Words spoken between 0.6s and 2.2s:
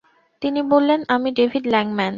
বললেন, আমি David Langman.